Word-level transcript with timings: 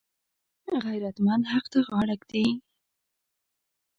غیرتمند 0.83 1.43
حق 1.51 1.65
ته 1.71 1.79
غاړه 1.87 2.15
ږدي 2.21 2.47